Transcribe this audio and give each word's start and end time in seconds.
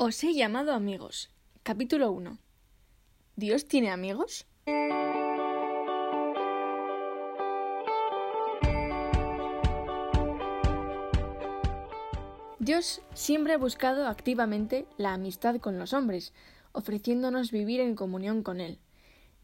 Os 0.00 0.22
he 0.22 0.32
llamado 0.32 0.74
amigos. 0.74 1.28
Capítulo 1.64 2.12
1. 2.12 2.38
¿Dios 3.34 3.66
tiene 3.66 3.90
amigos? 3.90 4.46
Dios 12.60 13.02
siempre 13.12 13.54
ha 13.54 13.58
buscado 13.58 14.06
activamente 14.06 14.86
la 14.98 15.14
amistad 15.14 15.56
con 15.56 15.80
los 15.80 15.92
hombres, 15.92 16.32
ofreciéndonos 16.70 17.50
vivir 17.50 17.80
en 17.80 17.96
comunión 17.96 18.44
con 18.44 18.60
Él. 18.60 18.78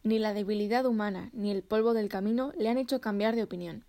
Ni 0.05 0.21
la 0.21 0.35
debilidad 0.35 0.87
humana 0.87 1.31
ni 1.33 1.51
el 1.51 1.65
polvo 1.65 1.95
del 1.95 2.09
camino 2.09 2.53
le 2.57 2.69
han 2.69 2.79
hecho 2.79 3.01
cambiar 3.01 3.35
de 3.35 3.43
opinión. 3.43 3.85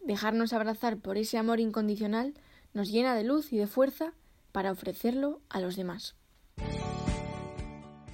Dejarnos 0.00 0.52
abrazar 0.52 0.98
por 0.98 1.18
ese 1.18 1.38
amor 1.38 1.58
incondicional 1.58 2.34
nos 2.72 2.88
llena 2.92 3.16
de 3.16 3.24
luz 3.24 3.52
y 3.52 3.58
de 3.58 3.66
fuerza 3.66 4.14
para 4.52 4.70
ofrecerlo 4.70 5.40
a 5.48 5.60
los 5.60 5.76
demás. 5.76 6.14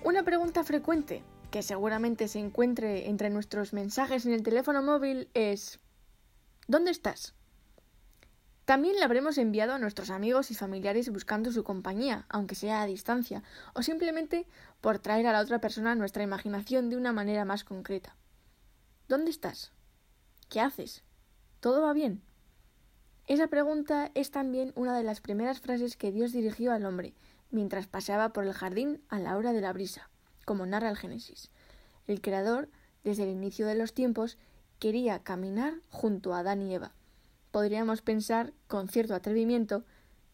Una 0.05 0.23
pregunta 0.23 0.65
frecuente 0.65 1.23
que 1.51 1.63
seguramente 1.63 2.29
se 2.29 2.39
encuentre 2.39 3.09
entre 3.09 3.31
nuestros 3.31 3.73
mensajes 3.73 4.25
en 4.27 4.33
el 4.33 4.43
teléfono 4.43 4.83
móvil 4.83 5.29
es 5.35 5.81
¿Dónde 6.67 6.91
estás? 6.91 7.35
También 8.67 8.99
la 8.99 9.07
habremos 9.07 9.39
enviado 9.39 9.73
a 9.73 9.79
nuestros 9.79 10.11
amigos 10.11 10.51
y 10.51 10.55
familiares 10.55 11.11
buscando 11.11 11.51
su 11.51 11.65
compañía, 11.65 12.27
aunque 12.29 12.55
sea 12.55 12.83
a 12.83 12.87
distancia, 12.87 13.43
o 13.73 13.83
simplemente 13.83 14.47
por 14.83 14.99
traer 14.99 15.27
a 15.27 15.33
la 15.33 15.41
otra 15.41 15.59
persona 15.59 15.95
nuestra 15.95 16.23
imaginación 16.23 16.91
de 16.91 16.99
una 16.99 17.15
manera 17.15 17.47
más 17.47 17.65
concreta. 17.65 18.15
¿Dónde 19.09 19.31
estás? 19.31 19.73
¿Qué 20.51 20.61
haces? 20.61 21.03
¿Todo 21.61 21.81
va 21.81 21.95
bien? 21.95 22.21
Esa 23.29 23.49
pregunta 23.49 24.11
es 24.15 24.31
también 24.31 24.73
una 24.75 24.97
de 24.97 25.03
las 25.03 25.21
primeras 25.21 25.61
frases 25.61 25.99
que 25.99 26.11
Dios 26.13 26.33
dirigió 26.33 26.73
al 26.73 26.87
hombre 26.87 27.13
mientras 27.51 27.87
paseaba 27.87 28.31
por 28.31 28.47
el 28.47 28.55
jardín 28.55 29.03
a 29.11 29.19
la 29.19 29.37
hora 29.37 29.53
de 29.53 29.61
la 29.61 29.75
brisa, 29.75 30.09
como 30.47 30.65
narra 30.65 30.89
el 30.89 30.97
Génesis. 30.97 31.51
El 32.07 32.23
Creador, 32.23 32.71
desde 33.05 33.25
el 33.25 33.29
inicio 33.29 33.67
de 33.67 33.75
los 33.75 33.93
tiempos, 33.93 34.39
quería 34.79 35.19
caminar 35.19 35.75
junto 35.91 36.33
a 36.33 36.39
Adán 36.39 36.63
y 36.63 36.75
Eva. 36.75 36.93
Podríamos 37.51 38.01
pensar, 38.01 38.55
con 38.67 38.89
cierto 38.89 39.15
atrevimiento, 39.15 39.85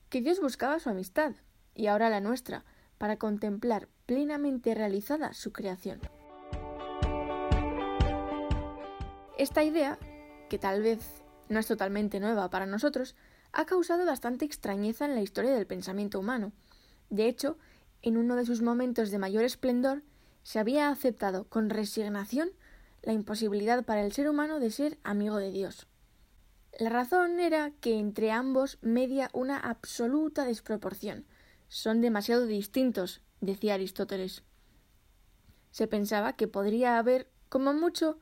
que 0.09 0.21
Dios 0.21 0.41
buscaba 0.41 0.79
su 0.79 0.89
amistad, 0.89 1.33
y 1.75 1.89
ahora 1.89 2.11
la 2.11 2.21
nuestra, 2.21 2.65
para 2.99 3.17
contemplar 3.17 3.89
plenamente 4.07 4.73
realizada 4.73 5.35
su 5.35 5.53
creación. 5.53 6.01
Esta 9.37 9.65
idea, 9.65 9.99
que 10.49 10.61
tal 10.61 10.83
vez 10.83 11.24
no 11.49 11.59
es 11.59 11.67
totalmente 11.67 12.21
nueva 12.21 12.51
para 12.51 12.67
nosotros, 12.67 13.17
ha 13.53 13.67
causado 13.67 14.05
bastante 14.05 14.45
extrañeza 14.45 15.05
en 15.05 15.15
la 15.15 15.23
historia 15.23 15.55
del 15.55 15.67
pensamiento 15.67 16.19
humano. 16.19 16.53
De 17.11 17.29
hecho, 17.29 17.59
en 18.03 18.17
uno 18.17 18.37
de 18.37 18.45
sus 18.45 18.63
momentos 18.63 19.11
de 19.11 19.19
mayor 19.19 19.45
esplendor, 19.45 20.03
se 20.43 20.59
había 20.59 20.91
aceptado 20.91 21.45
con 21.49 21.71
resignación 21.71 22.51
la 23.03 23.13
imposibilidad 23.13 23.85
para 23.85 24.05
el 24.05 24.13
ser 24.13 24.29
humano 24.29 24.61
de 24.61 24.71
ser 24.71 24.99
amigo 25.05 25.37
de 25.37 25.51
Dios. 25.51 25.87
La 26.79 26.91
razón 26.91 27.39
era 27.39 27.71
que 27.81 27.99
entre 27.99 28.33
ambos 28.33 28.79
media 28.83 29.31
una 29.33 29.59
absoluta 29.59 30.45
desproporción. 30.45 31.25
Son 31.69 32.01
demasiado 32.01 32.47
distintos, 32.47 33.21
decía 33.41 33.75
Aristóteles. 33.75 34.43
Se 35.71 35.87
pensaba 35.87 36.35
que 36.35 36.49
podría 36.49 36.99
haber, 36.99 37.31
como 37.49 37.73
mucho, 37.73 38.19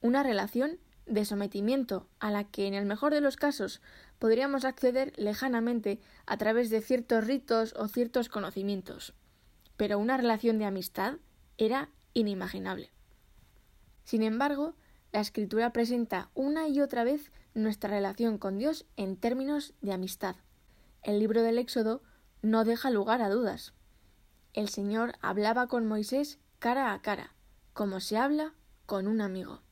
una 0.00 0.22
relación 0.22 0.78
de 1.06 1.24
sometimiento 1.24 2.08
a 2.18 2.30
la 2.30 2.44
que 2.44 2.66
en 2.66 2.74
el 2.74 2.84
mejor 2.84 3.14
de 3.14 3.20
los 3.20 3.36
casos 3.36 3.80
podríamos 4.18 4.64
acceder 4.64 5.12
lejanamente 5.16 6.00
a 6.26 6.36
través 6.36 6.68
de 6.70 6.80
ciertos 6.80 7.26
ritos 7.26 7.74
o 7.76 7.88
ciertos 7.88 8.28
conocimientos. 8.28 9.14
Pero 9.76 9.98
una 9.98 10.16
relación 10.16 10.58
de 10.58 10.64
amistad 10.64 11.14
era 11.58 11.90
inimaginable. 12.12 12.90
Sin 14.04 14.22
embargo, 14.22 14.74
la 15.12 15.20
escritura 15.20 15.72
presenta 15.72 16.30
una 16.34 16.68
y 16.68 16.80
otra 16.80 17.04
vez 17.04 17.30
nuestra 17.54 17.90
relación 17.90 18.38
con 18.38 18.58
Dios 18.58 18.84
en 18.96 19.16
términos 19.16 19.74
de 19.80 19.92
amistad. 19.92 20.36
El 21.02 21.18
libro 21.18 21.42
del 21.42 21.58
Éxodo 21.58 22.02
no 22.42 22.64
deja 22.64 22.90
lugar 22.90 23.22
a 23.22 23.30
dudas. 23.30 23.72
El 24.52 24.68
Señor 24.68 25.14
hablaba 25.20 25.68
con 25.68 25.86
Moisés 25.86 26.38
cara 26.58 26.92
a 26.92 27.02
cara, 27.02 27.34
como 27.72 28.00
se 28.00 28.16
habla 28.16 28.54
con 28.86 29.06
un 29.06 29.20
amigo 29.20 29.65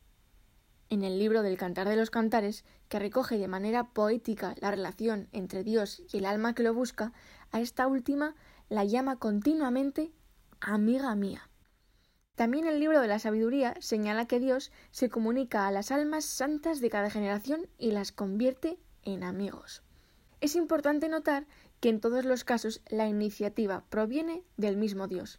en 0.91 1.03
el 1.03 1.19
libro 1.19 1.43
del 1.43 1.57
Cantar 1.57 1.89
de 1.89 1.97
los 1.97 2.11
Cantares, 2.11 2.65
que 2.89 2.99
recoge 2.99 3.39
de 3.39 3.49
manera 3.49 3.85
poética 3.85 4.55
la 4.61 4.71
relación 4.71 5.29
entre 5.33 5.65
Dios 5.65 6.03
y 6.13 6.19
el 6.19 6.27
alma 6.27 6.55
que 6.55 6.63
lo 6.63 6.75
busca, 6.75 7.13
a 7.51 7.61
esta 7.61 7.87
última 7.87 8.35
la 8.69 8.85
llama 8.85 9.19
continuamente 9.19 10.13
amiga 10.61 11.15
mía. 11.15 11.49
También 12.35 12.67
el 12.67 12.81
libro 12.81 13.01
de 13.01 13.07
la 13.07 13.19
sabiduría 13.21 13.75
señala 13.81 14.27
que 14.27 14.41
Dios 14.41 14.73
se 14.91 15.09
comunica 15.09 15.69
a 15.69 15.71
las 15.71 15.93
almas 15.93 16.25
santas 16.25 16.81
de 16.81 16.91
cada 16.91 17.11
generación 17.11 17.69
y 17.79 17.93
las 17.93 18.11
convierte 18.11 18.79
en 19.05 19.23
amigos. 19.23 19.83
Es 20.41 20.57
importante 20.57 21.09
notar 21.09 21.47
que 21.81 21.91
en 21.91 22.01
todos 22.01 22.25
los 22.25 22.45
casos 22.45 22.83
la 22.89 23.07
iniciativa 23.07 23.85
proviene 23.89 24.43
del 24.57 24.77
mismo 24.77 25.07
Dios. 25.07 25.39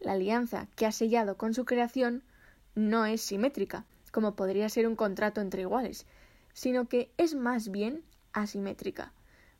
La 0.00 0.12
alianza 0.12 0.66
que 0.74 0.84
ha 0.84 0.92
sellado 0.92 1.36
con 1.36 1.54
su 1.54 1.64
creación 1.64 2.24
no 2.74 3.06
es 3.06 3.22
simétrica, 3.22 3.86
como 4.12 4.36
podría 4.36 4.68
ser 4.68 4.86
un 4.86 4.94
contrato 4.94 5.40
entre 5.40 5.62
iguales, 5.62 6.06
sino 6.52 6.88
que 6.88 7.10
es 7.16 7.34
más 7.34 7.70
bien 7.70 8.04
asimétrica. 8.32 9.12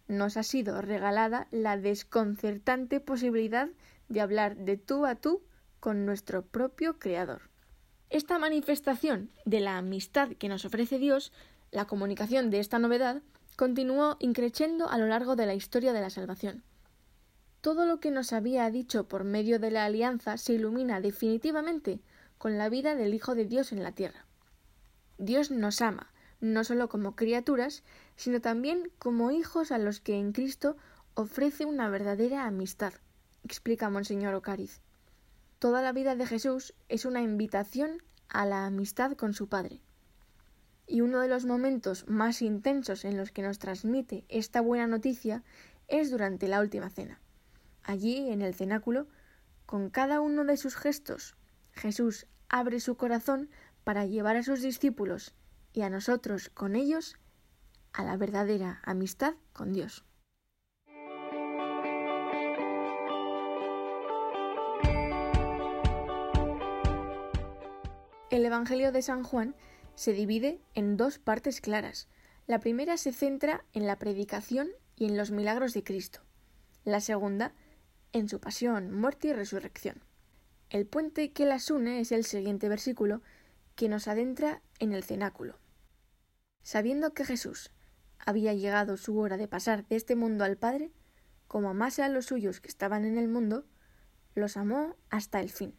Nos 0.06 0.36
ha 0.36 0.44
sido 0.44 0.80
regalada 0.80 1.48
la 1.50 1.76
desconcertante 1.76 3.00
posibilidad 3.00 3.68
de 4.08 4.20
hablar 4.20 4.56
de 4.56 4.76
tú 4.76 5.06
a 5.06 5.16
tú 5.16 5.42
con 5.80 6.06
nuestro 6.06 6.42
propio 6.42 6.98
Creador. 6.98 7.50
Esta 8.10 8.38
manifestación 8.38 9.30
de 9.46 9.60
la 9.60 9.78
amistad 9.78 10.28
que 10.38 10.48
nos 10.48 10.64
ofrece 10.64 10.98
Dios, 10.98 11.32
la 11.70 11.86
comunicación 11.86 12.50
de 12.50 12.60
esta 12.60 12.78
novedad, 12.78 13.22
continuó 13.56 14.16
increciendo 14.20 14.88
a 14.88 14.98
lo 14.98 15.06
largo 15.06 15.34
de 15.34 15.46
la 15.46 15.54
historia 15.54 15.92
de 15.92 16.02
la 16.02 16.10
salvación. 16.10 16.62
Todo 17.62 17.86
lo 17.86 18.00
que 18.00 18.10
nos 18.10 18.32
había 18.32 18.70
dicho 18.70 19.08
por 19.08 19.24
medio 19.24 19.58
de 19.58 19.70
la 19.70 19.84
alianza 19.84 20.36
se 20.36 20.52
ilumina 20.54 21.00
definitivamente 21.00 22.00
con 22.36 22.58
la 22.58 22.69
vida 22.69 22.94
del 22.94 23.14
Hijo 23.14 23.34
de 23.34 23.46
Dios 23.46 23.72
en 23.72 23.82
la 23.82 23.92
tierra. 23.92 24.26
Dios 25.22 25.52
nos 25.52 25.80
ama, 25.82 26.12
no 26.40 26.64
solo 26.64 26.88
como 26.88 27.14
criaturas, 27.14 27.84
sino 28.16 28.40
también 28.40 28.90
como 28.98 29.30
hijos 29.30 29.70
a 29.70 29.78
los 29.78 30.00
que 30.00 30.18
en 30.18 30.32
Cristo 30.32 30.76
ofrece 31.14 31.64
una 31.64 31.88
verdadera 31.88 32.44
amistad, 32.44 32.92
explica 33.44 33.88
Monseñor 33.88 34.34
Ocariz. 34.34 34.80
Toda 35.60 35.80
la 35.80 35.92
vida 35.92 36.16
de 36.16 36.26
Jesús 36.26 36.74
es 36.88 37.04
una 37.04 37.22
invitación 37.22 38.02
a 38.28 38.46
la 38.46 38.66
amistad 38.66 39.12
con 39.12 39.32
su 39.32 39.48
Padre. 39.48 39.80
Y 40.88 41.02
uno 41.02 41.20
de 41.20 41.28
los 41.28 41.46
momentos 41.46 42.04
más 42.08 42.42
intensos 42.42 43.04
en 43.04 43.16
los 43.16 43.30
que 43.30 43.42
nos 43.42 43.60
transmite 43.60 44.24
esta 44.28 44.60
buena 44.60 44.88
noticia 44.88 45.44
es 45.86 46.10
durante 46.10 46.48
la 46.48 46.58
última 46.58 46.90
cena. 46.90 47.20
Allí, 47.84 48.28
en 48.28 48.42
el 48.42 48.56
cenáculo, 48.56 49.06
con 49.66 49.88
cada 49.88 50.20
uno 50.20 50.44
de 50.44 50.56
sus 50.56 50.74
gestos, 50.74 51.36
Jesús 51.74 52.26
abre 52.48 52.80
su 52.80 52.96
corazón 52.96 53.48
para 53.84 54.06
llevar 54.06 54.37
a 54.37 54.43
sus 54.43 54.62
discípulos 54.62 55.34
y 55.72 55.82
a 55.82 55.91
nosotros 55.91 56.48
con 56.48 56.76
ellos 56.76 57.16
a 57.93 58.04
la 58.04 58.16
verdadera 58.16 58.81
amistad 58.84 59.34
con 59.53 59.72
Dios. 59.72 60.04
El 68.31 68.47
Evangelio 68.47 68.93
de 68.93 69.03
San 69.03 69.25
Juan 69.25 69.54
se 69.94 70.14
divide 70.14 70.60
en 70.75 70.97
dos 70.97 71.19
partes 71.19 71.60
claras. 71.60 72.09
La 72.47 72.60
primera 72.60 72.97
se 72.97 73.12
centra 73.12 73.64
en 73.75 73.87
la 73.87 73.99
predicación 73.99 74.69
y 74.97 75.04
en 75.04 75.19
los 75.19 75.31
milagros 75.31 75.75
de 75.75 75.84
Cristo. 75.84 76.20
La 76.84 77.00
segunda 77.00 77.52
en 78.12 78.28
su 78.28 78.40
pasión, 78.40 78.90
muerte 78.90 79.28
y 79.28 79.32
resurrección. 79.32 80.02
El 80.70 80.87
puente 80.87 81.32
que 81.32 81.44
las 81.44 81.70
une 81.70 82.00
es 82.00 82.12
el 82.12 82.25
siguiente 82.25 82.69
versículo 82.69 83.20
que 83.74 83.88
nos 83.88 84.08
adentra 84.08 84.62
en 84.78 84.92
el 84.92 85.04
cenáculo. 85.04 85.58
Sabiendo 86.62 87.12
que 87.14 87.24
Jesús 87.24 87.70
había 88.19 88.54
llegado 88.54 88.96
su 88.96 89.19
hora 89.19 89.36
de 89.36 89.48
pasar 89.48 89.86
de 89.88 89.96
este 89.96 90.16
mundo 90.16 90.44
al 90.44 90.56
Padre, 90.56 90.92
como 91.48 91.70
amase 91.70 92.02
a 92.02 92.08
los 92.08 92.26
suyos 92.26 92.60
que 92.60 92.69
estaban 92.69 93.04
en 93.04 93.19
el 93.19 93.28
mundo, 93.28 93.66
los 94.34 94.56
amó 94.56 94.96
hasta 95.10 95.40
el 95.40 95.50
fin. 95.50 95.76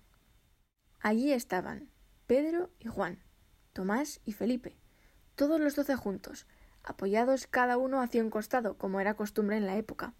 Allí 0.99 1.31
estaban 1.31 1.89
Pedro 2.27 2.69
y 2.79 2.87
Juan, 2.87 3.23
Tomás 3.73 4.21
y 4.25 4.33
Felipe, 4.33 4.77
todos 5.35 5.59
los 5.59 5.75
doce 5.75 5.95
juntos, 5.95 6.47
apoyados 6.83 7.47
cada 7.47 7.77
uno 7.77 8.01
hacia 8.01 8.23
un 8.23 8.29
costado, 8.29 8.77
como 8.77 8.99
era 8.99 9.15
costumbre 9.15 9.57
en 9.57 9.65
la 9.65 9.77
época. 9.77 10.13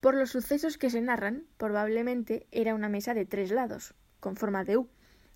Por 0.00 0.14
los 0.16 0.30
sucesos 0.30 0.78
que 0.78 0.90
se 0.90 1.00
narran, 1.00 1.46
probablemente 1.58 2.48
era 2.50 2.74
una 2.74 2.88
mesa 2.88 3.14
de 3.14 3.24
tres 3.24 3.52
lados, 3.52 3.94
con 4.18 4.36
forma 4.36 4.64
de 4.64 4.78
U, 4.78 4.90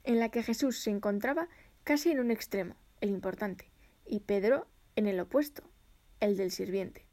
en 0.06 0.20
la 0.20 0.30
que 0.30 0.42
Jesús 0.42 0.78
se 0.78 0.90
encontraba 0.90 1.48
casi 1.84 2.10
en 2.10 2.20
un 2.20 2.30
extremo, 2.30 2.76
el 3.00 3.10
importante, 3.10 3.70
y 4.06 4.20
Pedro 4.20 4.68
en 4.94 5.06
el 5.06 5.20
opuesto, 5.20 5.68
el 6.20 6.36
del 6.36 6.50
sirviente. 6.50 7.06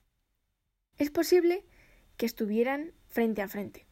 Es 0.97 1.09
posible 1.09 1.65
que 2.15 2.25
estuvieran 2.25 2.93
frente 3.07 3.41
a 3.41 3.49
frente. 3.49 3.87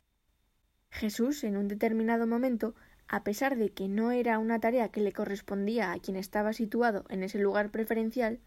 Jesús, 0.92 1.44
en 1.44 1.58
un 1.58 1.68
determinado 1.68 2.28
momento, 2.28 2.76
a 3.08 3.24
pesar 3.24 3.58
de 3.58 3.72
que 3.72 3.88
no 3.88 4.12
era 4.12 4.40
una 4.40 4.60
tarea 4.60 4.90
que 4.90 5.02
le 5.02 5.14
correspondía 5.14 5.92
a 5.92 6.00
quien 6.00 6.16
estaba 6.16 6.54
situado 6.54 7.06
en 7.10 7.24
ese 7.24 7.40
lugar 7.40 7.72
preferencial, 7.72 8.40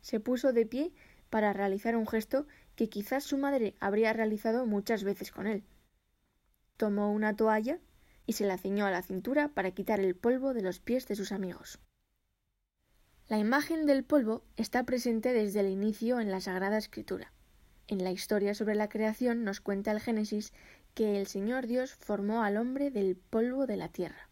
se 0.00 0.18
puso 0.18 0.52
de 0.52 0.66
pie 0.66 0.92
para 1.30 1.52
realizar 1.52 1.96
un 1.96 2.06
gesto 2.06 2.46
que 2.74 2.88
quizás 2.88 3.24
su 3.24 3.38
madre 3.38 3.76
habría 3.78 4.12
realizado 4.12 4.66
muchas 4.66 5.04
veces 5.04 5.30
con 5.30 5.46
él. 5.46 5.62
Tomó 6.76 7.12
una 7.12 7.36
toalla 7.36 7.78
y 8.30 8.32
se 8.32 8.46
la 8.46 8.58
ciñó 8.58 8.86
a 8.86 8.92
la 8.92 9.02
cintura 9.02 9.48
para 9.48 9.72
quitar 9.72 9.98
el 9.98 10.14
polvo 10.14 10.54
de 10.54 10.62
los 10.62 10.78
pies 10.78 11.08
de 11.08 11.16
sus 11.16 11.32
amigos. 11.32 11.80
La 13.26 13.40
imagen 13.40 13.86
del 13.86 14.04
polvo 14.04 14.44
está 14.56 14.84
presente 14.84 15.32
desde 15.32 15.58
el 15.58 15.66
inicio 15.66 16.20
en 16.20 16.30
la 16.30 16.40
Sagrada 16.40 16.78
Escritura. 16.78 17.32
En 17.88 18.04
la 18.04 18.12
historia 18.12 18.54
sobre 18.54 18.76
la 18.76 18.88
creación 18.88 19.42
nos 19.42 19.60
cuenta 19.60 19.90
el 19.90 19.98
Génesis 19.98 20.52
que 20.94 21.18
el 21.18 21.26
Señor 21.26 21.66
Dios 21.66 21.96
formó 21.96 22.44
al 22.44 22.56
hombre 22.56 22.92
del 22.92 23.16
polvo 23.16 23.66
de 23.66 23.76
la 23.76 23.88
tierra. 23.88 24.28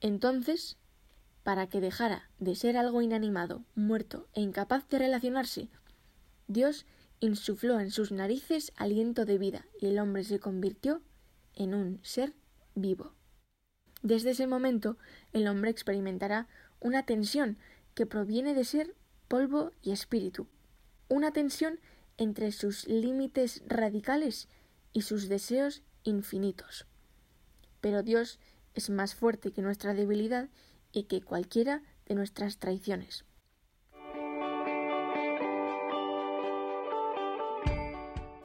Entonces, 0.00 0.78
para 1.42 1.66
que 1.66 1.82
dejara 1.82 2.30
de 2.38 2.56
ser 2.56 2.78
algo 2.78 3.02
inanimado, 3.02 3.62
muerto 3.74 4.26
e 4.32 4.40
incapaz 4.40 4.88
de 4.88 5.00
relacionarse, 5.00 5.68
Dios 6.46 6.86
insufló 7.20 7.78
en 7.78 7.90
sus 7.90 8.10
narices 8.10 8.72
aliento 8.76 9.26
de 9.26 9.36
vida 9.36 9.66
y 9.78 9.88
el 9.88 9.98
hombre 9.98 10.24
se 10.24 10.40
convirtió 10.40 11.02
en 11.52 11.74
un 11.74 12.00
ser 12.02 12.32
vivo. 12.74 13.17
Desde 14.02 14.30
ese 14.30 14.46
momento 14.46 14.96
el 15.32 15.46
hombre 15.48 15.70
experimentará 15.70 16.48
una 16.80 17.04
tensión 17.04 17.58
que 17.94 18.06
proviene 18.06 18.54
de 18.54 18.64
ser 18.64 18.94
polvo 19.26 19.72
y 19.82 19.92
espíritu, 19.92 20.46
una 21.08 21.32
tensión 21.32 21.80
entre 22.16 22.52
sus 22.52 22.86
límites 22.86 23.62
radicales 23.66 24.48
y 24.92 25.02
sus 25.02 25.28
deseos 25.28 25.82
infinitos. 26.04 26.86
Pero 27.80 28.02
Dios 28.02 28.38
es 28.74 28.90
más 28.90 29.14
fuerte 29.14 29.52
que 29.52 29.62
nuestra 29.62 29.94
debilidad 29.94 30.48
y 30.92 31.04
que 31.04 31.20
cualquiera 31.20 31.82
de 32.06 32.14
nuestras 32.14 32.58
traiciones. 32.58 33.24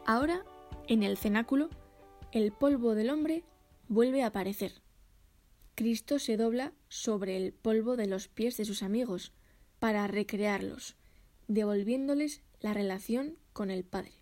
Ahora, 0.05 0.43
en 0.87 1.01
el 1.03 1.17
cenáculo, 1.17 1.69
el 2.31 2.51
polvo 2.51 2.93
del 2.93 3.09
hombre 3.09 3.43
vuelve 3.87 4.23
a 4.23 4.27
aparecer. 4.27 4.82
Cristo 5.75 6.19
se 6.19 6.37
dobla 6.37 6.73
sobre 6.87 7.35
el 7.35 7.51
polvo 7.51 7.97
de 7.97 8.07
los 8.07 8.27
pies 8.27 8.57
de 8.57 8.65
sus 8.65 8.83
amigos, 8.83 9.31
para 9.79 10.07
recrearlos, 10.07 10.95
devolviéndoles 11.47 12.41
la 12.59 12.73
relación 12.73 13.37
con 13.53 13.71
el 13.71 13.83
Padre. 13.83 14.13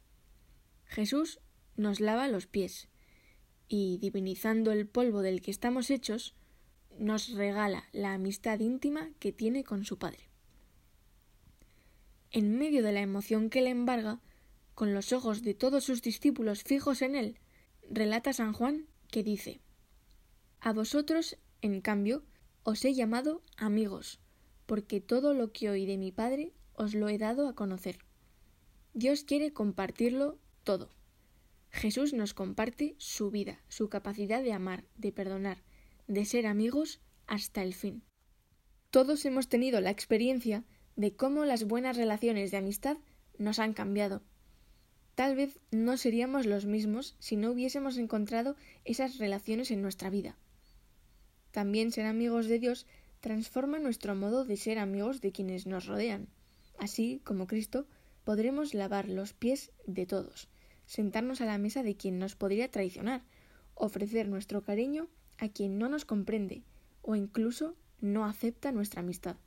Jesús 0.86 1.40
nos 1.76 2.00
lava 2.00 2.28
los 2.28 2.48
pies 2.48 2.88
y, 3.68 3.98
divinizando 3.98 4.72
el 4.72 4.88
polvo 4.88 5.22
del 5.22 5.42
que 5.42 5.52
estamos 5.52 5.90
hechos, 5.90 6.36
nos 6.98 7.34
regala 7.34 7.84
la 7.92 8.14
amistad 8.14 8.60
íntima 8.60 9.12
que 9.20 9.32
tiene 9.32 9.64
con 9.64 9.86
su 9.86 9.98
Padre. 9.98 10.30
En 12.32 12.58
medio 12.58 12.82
de 12.82 12.94
la 12.94 13.02
emoción 13.02 13.50
que 13.50 13.62
le 13.62 13.70
embarga, 13.70 14.22
con 14.74 14.94
los 14.94 15.12
ojos 15.12 15.44
de 15.44 15.54
todos 15.54 15.84
sus 15.84 16.02
discípulos 16.02 16.64
fijos 16.64 17.02
en 17.02 17.16
él, 17.16 17.38
relata 17.90 18.32
San 18.32 18.54
Juan 18.54 18.88
que 19.10 19.22
dice 19.22 19.60
A 20.64 20.74
vosotros, 20.74 21.40
en 21.64 21.82
cambio, 21.82 22.24
os 22.62 22.86
he 22.86 22.94
llamado 22.94 23.42
amigos, 23.58 24.20
porque 24.68 25.02
todo 25.02 25.34
lo 25.34 25.52
que 25.52 25.72
oí 25.72 25.88
de 25.88 25.98
mi 25.98 26.12
Padre 26.12 26.54
os 26.74 26.94
lo 26.94 27.10
he 27.10 27.18
dado 27.18 27.48
a 27.48 27.56
conocer. 27.56 27.98
Dios 28.94 29.24
quiere 29.24 29.54
compartirlo 29.54 30.38
todo. 30.64 30.92
Jesús 31.72 32.14
nos 32.14 32.36
comparte 32.36 32.94
su 33.00 33.32
vida, 33.32 33.64
su 33.70 33.90
capacidad 33.90 34.44
de 34.44 34.54
amar, 34.54 34.86
de 34.98 35.12
perdonar, 35.12 35.64
de 36.08 36.26
ser 36.26 36.46
amigos 36.46 37.02
hasta 37.26 37.64
el 37.64 37.74
fin. 37.74 38.04
Todos 38.92 39.26
hemos 39.26 39.50
tenido 39.50 39.82
la 39.82 39.90
experiencia 39.90 40.64
de 40.96 41.16
cómo 41.16 41.44
las 41.46 41.64
buenas 41.64 41.98
relaciones 41.98 42.52
de 42.52 42.58
amistad 42.58 42.98
nos 43.40 43.58
han 43.58 43.74
cambiado. 43.74 44.22
Tal 45.16 45.36
vez 45.36 45.60
no 45.72 45.98
seríamos 45.98 46.46
los 46.46 46.68
mismos 46.68 47.16
si 47.18 47.36
no 47.36 47.50
hubiésemos 47.50 47.98
encontrado 47.98 48.56
esas 48.86 49.18
relaciones 49.18 49.72
en 49.72 49.82
nuestra 49.82 50.12
vida. 50.12 50.38
También 51.52 51.92
ser 51.92 52.06
amigos 52.06 52.48
de 52.48 52.60
Dios 52.60 52.88
transforma 53.20 53.80
nuestro 53.80 54.16
modo 54.16 54.46
de 54.46 54.58
ser 54.58 54.80
amigos 54.80 55.22
de 55.22 55.32
quienes 55.32 55.68
nos 55.68 55.86
rodean. 55.86 56.28
Así 56.80 57.22
como 57.24 57.48
Cristo, 57.48 57.86
podremos 58.24 58.74
lavar 58.74 59.08
los 59.08 59.34
pies 59.34 59.72
de 59.86 60.06
todos, 60.06 60.50
sentarnos 60.86 61.42
a 61.42 61.46
la 61.46 61.58
mesa 61.58 61.84
de 61.84 61.96
quien 61.96 62.20
nos 62.20 62.36
podría 62.36 62.72
traicionar, 62.72 63.24
ofrecer 63.76 64.28
nuestro 64.28 64.64
cariño 64.64 65.08
a 65.38 65.50
quien 65.50 65.78
no 65.78 65.90
nos 65.90 66.06
comprende 66.06 66.64
o 67.02 67.16
incluso 67.16 67.76
no 68.00 68.26
acepta 68.26 68.72
nuestra 68.72 69.02
amistad. 69.02 69.38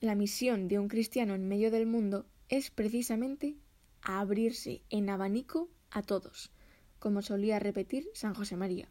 La 0.00 0.14
misión 0.14 0.68
de 0.68 0.78
un 0.78 0.88
cristiano 0.88 1.34
en 1.34 1.48
medio 1.48 1.70
del 1.70 1.86
mundo 1.86 2.26
es 2.48 2.70
precisamente 2.70 3.56
abrirse 4.02 4.82
en 4.90 5.10
abanico 5.10 5.68
a 5.90 6.02
todos, 6.02 6.52
como 6.98 7.22
solía 7.22 7.58
repetir 7.58 8.08
San 8.14 8.34
José 8.34 8.56
María, 8.56 8.88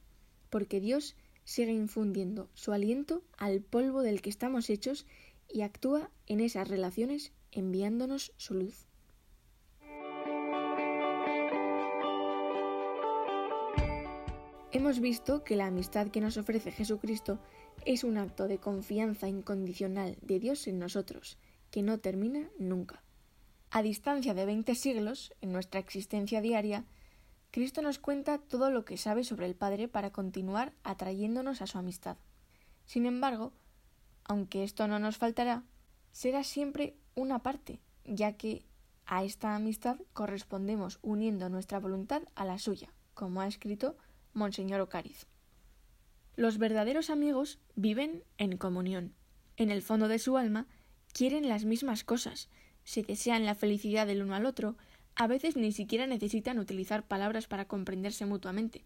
porque 0.50 0.82
Dios 0.82 1.16
sigue 1.48 1.72
infundiendo 1.72 2.50
su 2.56 2.74
aliento 2.74 3.24
al 3.38 3.62
polvo 3.62 4.02
del 4.02 4.22
que 4.22 4.30
estamos 4.30 4.70
hechos 4.70 5.06
y 5.48 5.62
actúa 5.62 6.12
en 6.26 6.42
esas 6.42 6.68
relaciones 6.68 7.32
enviándonos 7.54 8.34
su 8.36 8.54
luz. 8.54 8.86
Hemos 14.74 15.00
visto 15.00 15.46
que 15.46 15.56
la 15.56 15.68
amistad 15.68 16.10
que 16.10 16.20
nos 16.20 16.36
ofrece 16.36 16.74
Jesucristo 16.74 17.40
es 17.86 18.04
un 18.04 18.18
acto 18.18 18.50
de 18.50 18.58
confianza 18.58 19.30
incondicional 19.30 20.18
de 20.22 20.40
Dios 20.40 20.68
en 20.68 20.80
nosotros, 20.80 21.38
que 21.72 21.82
no 21.82 21.98
termina 22.00 22.50
nunca. 22.60 23.04
A 23.72 23.82
distancia 23.82 24.34
de 24.34 24.46
veinte 24.46 24.76
siglos, 24.76 25.34
en 25.40 25.54
nuestra 25.54 25.80
existencia 25.80 26.42
diaria, 26.42 26.84
Cristo 27.52 27.82
nos 27.82 28.00
cuenta 28.00 28.38
todo 28.38 28.72
lo 28.72 28.86
que 28.86 28.98
sabe 28.98 29.24
sobre 29.24 29.46
el 29.46 29.56
Padre 29.56 29.88
para 29.88 30.12
continuar 30.12 30.74
atrayéndonos 30.84 31.62
a 31.62 31.68
su 31.68 31.78
amistad. 31.78 32.18
Sin 32.86 33.06
embargo, 33.06 33.54
aunque 34.26 34.64
esto 34.64 34.88
no 34.88 35.00
nos 35.00 35.18
faltará, 35.18 35.64
será 36.12 36.44
siempre 36.44 36.96
una 37.16 37.44
parte, 37.44 37.80
ya 38.06 38.34
que 38.34 38.66
a 39.06 39.24
esta 39.24 39.56
amistad 39.56 39.98
correspondemos 40.14 41.00
uniendo 41.02 41.50
nuestra 41.50 41.80
voluntad 41.80 42.24
a 42.36 42.46
la 42.46 42.60
suya, 42.60 42.94
como 43.14 43.42
ha 43.42 43.48
escrito 43.48 43.98
Monseñor 44.34 44.82
Ocariz. 44.82 45.28
Los 46.36 46.58
verdaderos 46.58 47.10
amigos 47.10 47.60
viven 47.76 48.24
en 48.38 48.58
comunión. 48.58 49.16
En 49.56 49.72
el 49.72 49.82
fondo 49.82 50.08
de 50.08 50.20
su 50.20 50.38
alma 50.38 50.68
quieren 51.14 51.50
las 51.50 51.66
mismas 51.66 52.04
cosas, 52.04 52.50
se 52.84 53.04
desean 53.04 53.46
la 53.46 53.56
felicidad 53.56 54.06
del 54.06 54.22
uno 54.22 54.36
al 54.36 54.46
otro, 54.46 54.78
a 55.20 55.26
veces 55.26 55.58
ni 55.58 55.72
siquiera 55.72 56.06
necesitan 56.06 56.60
utilizar 56.60 57.08
palabras 57.08 57.48
para 57.48 57.66
comprenderse 57.66 58.28
mutuamente. 58.28 58.86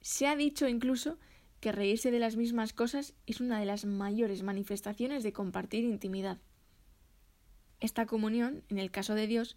Se 0.00 0.26
ha 0.26 0.34
dicho 0.34 0.66
incluso 0.66 1.16
que 1.60 1.70
reírse 1.70 2.10
de 2.10 2.18
las 2.18 2.34
mismas 2.34 2.72
cosas 2.72 3.14
es 3.26 3.40
una 3.40 3.60
de 3.60 3.64
las 3.64 3.84
mayores 3.84 4.42
manifestaciones 4.42 5.22
de 5.22 5.32
compartir 5.32 5.84
intimidad. 5.84 6.38
Esta 7.78 8.04
comunión, 8.04 8.64
en 8.68 8.78
el 8.78 8.90
caso 8.90 9.14
de 9.14 9.28
Dios, 9.28 9.54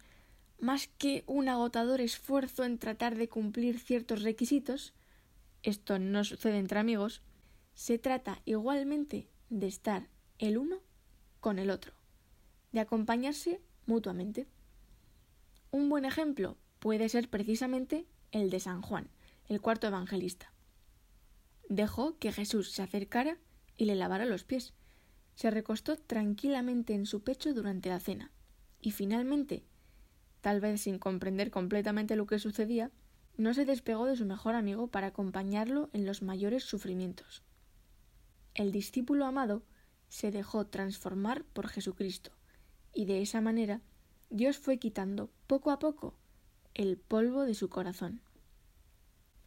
más 0.60 0.86
que 0.86 1.24
un 1.26 1.48
agotador 1.48 2.00
esfuerzo 2.00 2.62
en 2.64 2.78
tratar 2.78 3.16
de 3.16 3.28
cumplir 3.28 3.80
ciertos 3.80 4.22
requisitos, 4.22 4.94
esto 5.64 5.98
no 5.98 6.22
sucede 6.22 6.58
entre 6.58 6.78
amigos, 6.78 7.22
se 7.74 7.98
trata 7.98 8.40
igualmente 8.44 9.26
de 9.50 9.66
estar 9.66 10.08
el 10.38 10.58
uno 10.58 10.78
con 11.40 11.58
el 11.58 11.70
otro, 11.70 11.92
de 12.70 12.80
acompañarse 12.80 13.60
mutuamente. 13.86 14.46
Un 15.78 15.88
buen 15.88 16.04
ejemplo 16.04 16.56
puede 16.80 17.08
ser 17.08 17.30
precisamente 17.30 18.04
el 18.32 18.50
de 18.50 18.58
San 18.58 18.82
Juan, 18.82 19.10
el 19.46 19.60
cuarto 19.60 19.86
evangelista. 19.86 20.52
Dejó 21.68 22.18
que 22.18 22.32
Jesús 22.32 22.72
se 22.72 22.82
acercara 22.82 23.38
y 23.76 23.84
le 23.84 23.94
lavara 23.94 24.26
los 24.26 24.42
pies. 24.42 24.74
Se 25.36 25.52
recostó 25.52 25.96
tranquilamente 25.96 26.94
en 26.94 27.06
su 27.06 27.22
pecho 27.22 27.54
durante 27.54 27.90
la 27.90 28.00
cena, 28.00 28.32
y 28.80 28.90
finalmente, 28.90 29.62
tal 30.40 30.60
vez 30.60 30.80
sin 30.80 30.98
comprender 30.98 31.52
completamente 31.52 32.16
lo 32.16 32.26
que 32.26 32.40
sucedía, 32.40 32.90
no 33.36 33.54
se 33.54 33.64
despegó 33.64 34.06
de 34.06 34.16
su 34.16 34.26
mejor 34.26 34.56
amigo 34.56 34.88
para 34.88 35.06
acompañarlo 35.06 35.90
en 35.92 36.06
los 36.06 36.22
mayores 36.22 36.64
sufrimientos. 36.64 37.44
El 38.54 38.72
discípulo 38.72 39.26
amado 39.26 39.62
se 40.08 40.32
dejó 40.32 40.66
transformar 40.66 41.44
por 41.44 41.68
Jesucristo, 41.68 42.32
y 42.92 43.04
de 43.04 43.22
esa 43.22 43.40
manera 43.40 43.80
Dios 44.28 44.58
fue 44.58 44.78
quitando 44.78 45.30
poco 45.48 45.70
a 45.70 45.78
poco 45.78 46.14
el 46.74 46.98
polvo 46.98 47.44
de 47.44 47.54
su 47.54 47.68
corazón. 47.68 48.20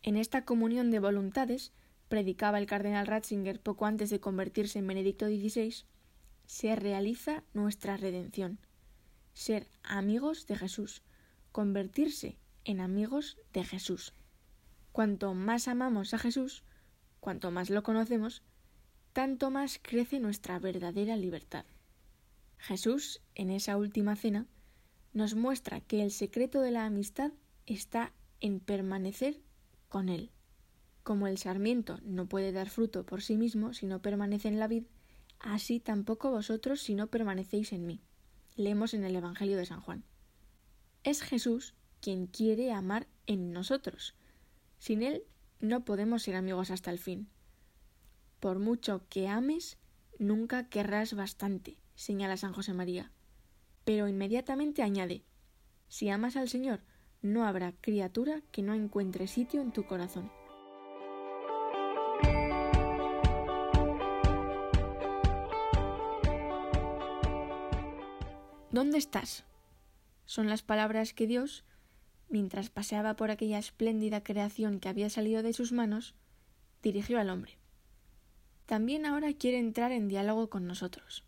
En 0.01 0.17
esta 0.17 0.43
comunión 0.43 0.89
de 0.89 0.99
voluntades, 0.99 1.71
predicaba 2.09 2.57
el 2.57 2.65
cardenal 2.65 3.07
Ratzinger 3.07 3.61
poco 3.61 3.85
antes 3.85 4.09
de 4.09 4.19
convertirse 4.19 4.79
en 4.79 4.87
Benedicto 4.87 5.27
XVI, 5.27 5.85
se 6.45 6.75
realiza 6.75 7.43
nuestra 7.53 7.95
redención. 7.97 8.57
Ser 9.33 9.67
amigos 9.83 10.47
de 10.47 10.57
Jesús, 10.57 11.03
convertirse 11.51 12.35
en 12.65 12.81
amigos 12.81 13.37
de 13.53 13.63
Jesús. 13.63 14.13
Cuanto 14.91 15.35
más 15.35 15.67
amamos 15.67 16.13
a 16.15 16.17
Jesús, 16.17 16.63
cuanto 17.19 17.51
más 17.51 17.69
lo 17.69 17.83
conocemos, 17.83 18.41
tanto 19.13 19.51
más 19.51 19.79
crece 19.81 20.19
nuestra 20.19 20.57
verdadera 20.57 21.15
libertad. 21.15 21.63
Jesús, 22.57 23.21
en 23.35 23.51
esa 23.51 23.77
última 23.77 24.15
cena, 24.15 24.47
nos 25.13 25.35
muestra 25.35 25.81
que 25.81 26.01
el 26.01 26.11
secreto 26.11 26.61
de 26.61 26.71
la 26.71 26.85
amistad 26.85 27.31
está 27.65 28.13
en 28.39 28.59
permanecer 28.59 29.41
con 29.89 30.09
Él. 30.09 30.31
Como 31.03 31.27
el 31.27 31.37
sarmiento 31.37 31.99
no 32.03 32.27
puede 32.27 32.51
dar 32.51 32.69
fruto 32.69 33.05
por 33.05 33.21
sí 33.21 33.35
mismo 33.35 33.73
si 33.73 33.85
no 33.85 34.01
permanece 34.01 34.47
en 34.47 34.59
la 34.59 34.67
vid, 34.67 34.83
así 35.39 35.79
tampoco 35.79 36.31
vosotros 36.31 36.81
si 36.81 36.95
no 36.95 37.07
permanecéis 37.07 37.73
en 37.73 37.85
mí. 37.85 38.01
Leemos 38.55 38.93
en 38.93 39.03
el 39.03 39.15
Evangelio 39.15 39.57
de 39.57 39.65
San 39.65 39.81
Juan. 39.81 40.03
Es 41.03 41.21
Jesús 41.21 41.73
quien 42.01 42.27
quiere 42.27 42.71
amar 42.71 43.07
en 43.27 43.51
nosotros. 43.51 44.15
Sin 44.79 45.03
Él 45.03 45.23
no 45.59 45.85
podemos 45.85 46.23
ser 46.23 46.35
amigos 46.35 46.71
hasta 46.71 46.91
el 46.91 46.99
fin. 46.99 47.27
Por 48.39 48.59
mucho 48.59 49.05
que 49.09 49.27
ames, 49.27 49.77
nunca 50.19 50.67
querrás 50.69 51.13
bastante, 51.13 51.77
señala 51.95 52.37
San 52.37 52.53
José 52.53 52.73
María. 52.73 53.11
Pero 53.83 54.07
inmediatamente 54.07 54.83
añade 54.83 55.23
Si 55.87 56.09
amas 56.09 56.35
al 56.35 56.49
Señor, 56.49 56.81
no 57.21 57.45
habrá 57.45 57.73
criatura 57.81 58.41
que 58.51 58.61
no 58.61 58.73
encuentre 58.73 59.27
sitio 59.27 59.61
en 59.61 59.71
tu 59.71 59.85
corazón. 59.85 60.31
¿Dónde 68.71 68.97
estás? 68.97 69.43
Son 70.25 70.47
las 70.47 70.61
palabras 70.61 71.13
que 71.13 71.27
Dios, 71.27 71.65
mientras 72.29 72.69
paseaba 72.69 73.17
por 73.17 73.29
aquella 73.29 73.59
espléndida 73.59 74.23
creación 74.23 74.79
que 74.79 74.87
había 74.87 75.09
salido 75.09 75.43
de 75.43 75.51
sus 75.51 75.73
manos, 75.73 76.15
dirigió 76.81 77.19
al 77.19 77.29
hombre. 77.29 77.57
También 78.65 79.05
ahora 79.05 79.33
quiere 79.33 79.59
entrar 79.59 79.91
en 79.91 80.07
diálogo 80.07 80.49
con 80.49 80.67
nosotros. 80.67 81.25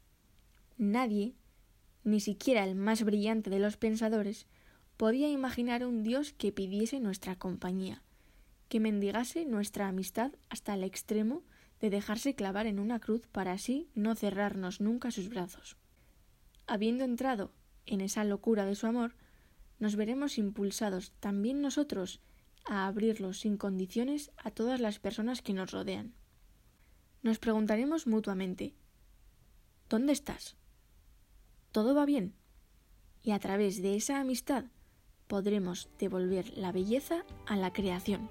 Nadie, 0.78 1.36
ni 2.04 2.20
siquiera 2.20 2.64
el 2.64 2.76
más 2.76 3.04
brillante 3.04 3.50
de 3.50 3.60
los 3.60 3.78
pensadores, 3.78 4.48
podía 4.98 5.30
imaginar 5.30 5.86
un 5.86 6.04
Dios 6.04 6.34
que 6.34 6.52
pidiese 6.52 7.00
nuestra 7.00 7.36
compañía, 7.36 8.04
que 8.70 8.80
mendigase 8.80 9.46
nuestra 9.46 9.88
amistad 9.88 10.32
hasta 10.50 10.74
el 10.74 10.84
extremo 10.84 11.44
de 11.80 11.90
dejarse 11.90 12.36
clavar 12.36 12.68
en 12.68 12.80
una 12.80 13.00
cruz 13.00 13.28
para 13.28 13.52
así 13.52 13.90
no 13.96 14.16
cerrarnos 14.16 14.82
nunca 14.82 15.12
sus 15.12 15.30
brazos. 15.30 15.78
Habiendo 16.66 17.04
entrado 17.04 17.52
en 17.86 18.02
esa 18.02 18.24
locura 18.24 18.66
de 18.66 18.76
su 18.76 18.88
amor, 18.88 19.16
nos 19.80 19.96
veremos 19.96 20.38
impulsados 20.38 21.12
también 21.20 21.62
nosotros 21.62 22.22
a 22.66 22.88
abrirlo 22.88 23.34
sin 23.34 23.58
condiciones 23.58 24.32
a 24.38 24.52
todas 24.52 24.80
las 24.80 25.00
personas 25.00 25.42
que 25.42 25.54
nos 25.54 25.72
rodean. 25.72 26.14
Nos 27.22 27.40
preguntaremos 27.40 28.08
mutuamente 28.08 28.76
¿Dónde 29.90 30.14
estás? 30.14 30.56
¿Todo 31.74 31.96
va 31.96 32.06
bien? 32.06 32.36
Y 33.24 33.32
a 33.32 33.40
través 33.40 33.82
de 33.82 33.96
esa 33.96 34.20
amistad 34.20 34.66
podremos 35.26 35.90
devolver 35.98 36.56
la 36.56 36.72
belleza 36.72 37.26
a 37.48 37.56
la 37.56 37.74
creación. 37.74 38.30